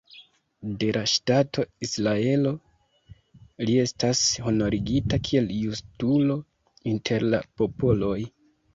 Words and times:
De 0.83 0.87
la 0.95 1.03
ŝtato 1.11 1.65
Israelo 1.87 2.55
li 3.67 3.77
estas 3.83 4.25
honorigita 4.49 5.23
kiel 5.31 5.55
"Justulo 5.61 6.43
inter 6.97 7.31
la 7.33 7.47
popoloj". 7.63 8.21